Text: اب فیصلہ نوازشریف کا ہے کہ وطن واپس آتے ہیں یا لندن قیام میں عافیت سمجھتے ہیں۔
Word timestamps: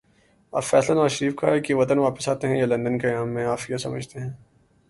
اب 0.53 0.63
فیصلہ 0.63 0.95
نوازشریف 0.95 1.35
کا 1.35 1.47
ہے 1.47 1.59
کہ 1.59 1.73
وطن 1.73 1.97
واپس 1.99 2.29
آتے 2.29 2.47
ہیں 2.47 2.57
یا 2.57 2.65
لندن 2.65 2.97
قیام 3.01 3.29
میں 3.29 3.45
عافیت 3.45 3.81
سمجھتے 3.81 4.19
ہیں۔ 4.19 4.31